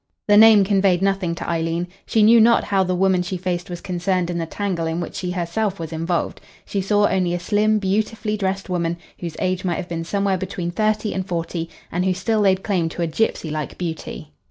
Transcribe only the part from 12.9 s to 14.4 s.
a gipsy like beauty.